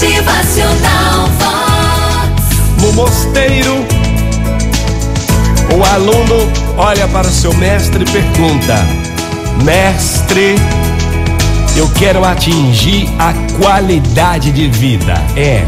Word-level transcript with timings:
Motivacional 0.00 1.28
Vox. 1.38 2.80
No 2.80 2.92
mosteiro, 2.94 3.84
o 5.76 5.84
aluno 5.94 6.50
olha 6.78 7.06
para 7.08 7.28
o 7.28 7.30
seu 7.30 7.52
mestre 7.52 8.04
e 8.04 8.10
pergunta: 8.10 8.78
Mestre, 9.62 10.54
eu 11.76 11.86
quero 11.90 12.24
atingir 12.24 13.10
a 13.18 13.34
qualidade 13.62 14.50
de 14.52 14.68
vida. 14.68 15.22
É. 15.36 15.66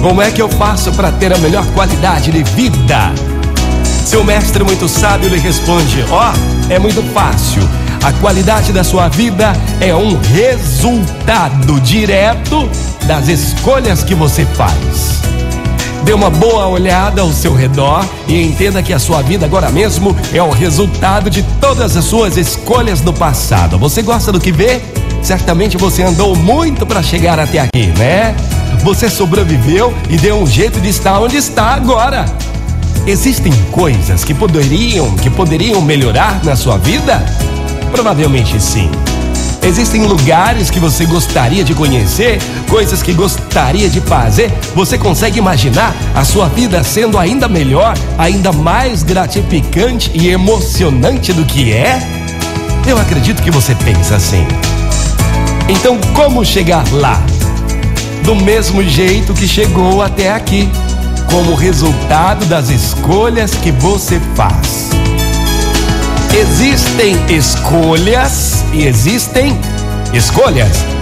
Como 0.00 0.22
é 0.22 0.30
que 0.30 0.40
eu 0.40 0.48
faço 0.48 0.90
para 0.92 1.12
ter 1.12 1.30
a 1.30 1.36
melhor 1.36 1.66
qualidade 1.74 2.30
de 2.30 2.42
vida? 2.42 3.12
Seu 4.06 4.24
mestre 4.24 4.64
muito 4.64 4.88
sábio 4.88 5.28
lhe 5.28 5.38
responde: 5.38 6.02
Ó, 6.08 6.32
oh, 6.32 6.72
é 6.72 6.78
muito 6.78 7.02
fácil. 7.12 7.60
A 8.02 8.12
qualidade 8.12 8.72
da 8.72 8.84
sua 8.84 9.08
vida 9.08 9.52
é 9.80 9.94
um 9.94 10.18
resultado 10.20 11.80
direto 11.80 12.68
das 13.06 13.28
escolhas 13.28 14.04
que 14.04 14.14
você 14.14 14.44
faz. 14.46 15.20
Dê 16.04 16.12
uma 16.12 16.30
boa 16.30 16.68
olhada 16.68 17.22
ao 17.22 17.32
seu 17.32 17.54
redor 17.54 18.06
e 18.26 18.40
entenda 18.40 18.82
que 18.82 18.92
a 18.92 18.98
sua 18.98 19.20
vida 19.20 19.44
agora 19.44 19.70
mesmo 19.70 20.16
é 20.32 20.42
o 20.42 20.50
resultado 20.50 21.28
de 21.28 21.42
todas 21.60 21.96
as 21.96 22.04
suas 22.04 22.36
escolhas 22.36 23.00
do 23.00 23.12
passado. 23.12 23.78
Você 23.78 24.00
gosta 24.00 24.32
do 24.32 24.40
que 24.40 24.52
vê? 24.52 24.80
Certamente 25.22 25.76
você 25.76 26.02
andou 26.02 26.36
muito 26.36 26.86
para 26.86 27.02
chegar 27.02 27.38
até 27.38 27.58
aqui, 27.58 27.88
né? 27.98 28.34
Você 28.84 29.10
sobreviveu 29.10 29.92
e 30.08 30.16
deu 30.16 30.40
um 30.40 30.46
jeito 30.46 30.80
de 30.80 30.88
estar 30.88 31.18
onde 31.18 31.36
está 31.36 31.74
agora. 31.74 32.24
Existem 33.06 33.52
coisas 33.72 34.24
que 34.24 34.32
poderiam, 34.32 35.14
que 35.16 35.28
poderiam 35.28 35.80
melhorar 35.82 36.42
na 36.44 36.54
sua 36.54 36.78
vida? 36.78 37.24
Provavelmente 37.90 38.60
sim. 38.60 38.90
Existem 39.62 40.06
lugares 40.06 40.70
que 40.70 40.78
você 40.78 41.04
gostaria 41.04 41.64
de 41.64 41.74
conhecer, 41.74 42.40
coisas 42.68 43.02
que 43.02 43.12
gostaria 43.12 43.88
de 43.88 44.00
fazer. 44.00 44.50
Você 44.74 44.96
consegue 44.96 45.38
imaginar 45.38 45.94
a 46.14 46.24
sua 46.24 46.48
vida 46.48 46.82
sendo 46.84 47.18
ainda 47.18 47.48
melhor, 47.48 47.94
ainda 48.16 48.52
mais 48.52 49.02
gratificante 49.02 50.10
e 50.14 50.28
emocionante 50.28 51.32
do 51.32 51.44
que 51.44 51.72
é? 51.72 52.00
Eu 52.86 52.98
acredito 52.98 53.42
que 53.42 53.50
você 53.50 53.74
pensa 53.74 54.16
assim. 54.16 54.46
Então, 55.68 55.98
como 56.14 56.44
chegar 56.44 56.84
lá? 56.92 57.20
Do 58.22 58.34
mesmo 58.34 58.82
jeito 58.82 59.34
que 59.34 59.46
chegou 59.46 60.02
até 60.02 60.32
aqui, 60.32 60.68
como 61.30 61.54
resultado 61.54 62.46
das 62.46 62.70
escolhas 62.70 63.54
que 63.54 63.70
você 63.70 64.18
faz. 64.34 64.97
Existem 66.34 67.16
escolhas 67.28 68.64
e 68.72 68.86
existem 68.86 69.58
escolhas. 70.12 70.97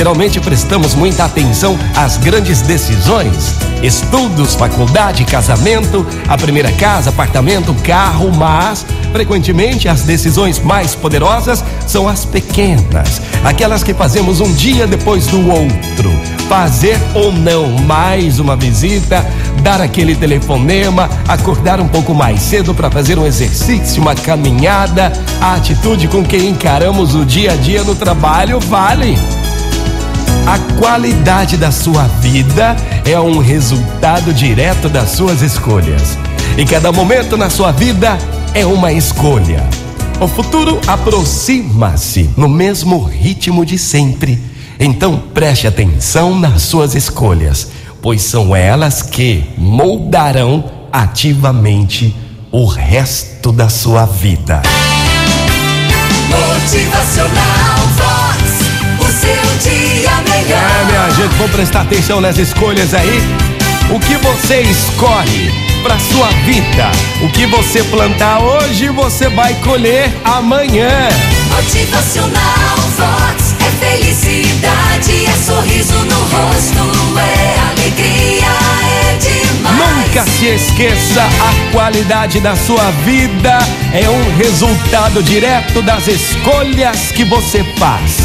Geralmente 0.00 0.40
prestamos 0.40 0.94
muita 0.94 1.26
atenção 1.26 1.78
às 1.94 2.16
grandes 2.16 2.62
decisões, 2.62 3.54
estudos, 3.82 4.54
faculdade, 4.54 5.26
casamento, 5.26 6.06
a 6.26 6.38
primeira 6.38 6.72
casa, 6.72 7.10
apartamento, 7.10 7.74
carro, 7.84 8.32
mas 8.34 8.86
frequentemente 9.12 9.88
as 9.88 10.00
decisões 10.00 10.58
mais 10.58 10.94
poderosas 10.94 11.62
são 11.86 12.08
as 12.08 12.24
pequenas, 12.24 13.20
aquelas 13.44 13.82
que 13.82 13.92
fazemos 13.92 14.40
um 14.40 14.50
dia 14.54 14.86
depois 14.86 15.26
do 15.26 15.50
outro. 15.50 16.10
Fazer 16.48 16.98
ou 17.14 17.30
não 17.30 17.68
mais 17.80 18.38
uma 18.38 18.56
visita, 18.56 19.22
dar 19.62 19.82
aquele 19.82 20.16
telefonema, 20.16 21.10
acordar 21.28 21.78
um 21.78 21.88
pouco 21.88 22.14
mais 22.14 22.40
cedo 22.40 22.72
para 22.72 22.90
fazer 22.90 23.18
um 23.18 23.26
exercício, 23.26 24.00
uma 24.00 24.14
caminhada, 24.14 25.12
a 25.42 25.56
atitude 25.56 26.08
com 26.08 26.24
que 26.24 26.38
encaramos 26.38 27.14
o 27.14 27.22
dia 27.22 27.52
a 27.52 27.56
dia 27.56 27.84
no 27.84 27.94
trabalho 27.94 28.58
vale. 28.60 29.39
A 30.50 30.58
qualidade 30.80 31.56
da 31.56 31.70
sua 31.70 32.08
vida 32.20 32.74
é 33.04 33.20
um 33.20 33.38
resultado 33.38 34.34
direto 34.34 34.88
das 34.88 35.10
suas 35.10 35.42
escolhas. 35.42 36.18
E 36.58 36.64
cada 36.64 36.90
momento 36.90 37.36
na 37.36 37.48
sua 37.48 37.70
vida 37.70 38.18
é 38.52 38.66
uma 38.66 38.92
escolha. 38.92 39.64
O 40.20 40.26
futuro 40.26 40.80
aproxima-se 40.88 42.30
no 42.36 42.48
mesmo 42.48 43.00
ritmo 43.00 43.64
de 43.64 43.78
sempre. 43.78 44.42
Então 44.80 45.22
preste 45.32 45.68
atenção 45.68 46.36
nas 46.36 46.62
suas 46.62 46.96
escolhas, 46.96 47.68
pois 48.02 48.20
são 48.20 48.56
elas 48.56 49.02
que 49.02 49.44
moldarão 49.56 50.64
ativamente 50.92 52.12
o 52.50 52.66
resto 52.66 53.52
da 53.52 53.68
sua 53.68 54.04
vida. 54.04 54.62
Motivacional 56.28 58.29
vamos 61.40 61.56
prestar 61.56 61.80
atenção 61.80 62.20
nas 62.20 62.36
escolhas 62.36 62.92
aí. 62.92 63.18
O 63.90 63.98
que 63.98 64.14
você 64.18 64.60
escolhe 64.60 65.50
para 65.82 65.98
sua 65.98 66.28
vida? 66.44 66.92
O 67.22 67.30
que 67.30 67.46
você 67.46 67.82
plantar 67.84 68.40
hoje, 68.42 68.90
você 68.90 69.26
vai 69.30 69.54
colher 69.54 70.12
amanhã. 70.22 71.08
Motivacional 71.48 72.76
Vox 72.94 73.54
é 73.58 73.86
felicidade, 73.86 75.26
é 75.26 75.32
sorriso 75.32 75.94
no 75.94 76.14
rosto, 76.14 77.18
é 77.18 77.58
alegria, 77.70 78.46
é 78.84 79.16
demais. 79.16 80.06
Nunca 80.06 80.26
se 80.26 80.44
esqueça, 80.44 81.22
a 81.22 81.72
qualidade 81.72 82.38
da 82.40 82.54
sua 82.54 82.90
vida 83.02 83.58
é 83.94 84.06
um 84.10 84.36
resultado 84.36 85.22
direto 85.22 85.80
das 85.80 86.06
escolhas 86.06 87.10
que 87.12 87.24
você 87.24 87.64
faz. 87.78 88.18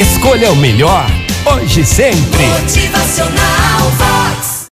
Escolha 0.00 0.50
o 0.50 0.56
melhor, 0.56 1.06
hoje 1.46 1.80
e 1.80 1.84
sempre. 1.84 2.46
Motivacional 2.46 4.11